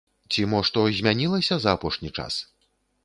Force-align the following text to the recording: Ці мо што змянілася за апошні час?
Ці 0.35 0.45
мо 0.53 0.61
што 0.69 0.85
змянілася 0.99 1.55
за 1.67 1.77
апошні 1.81 2.09
час? 2.21 2.33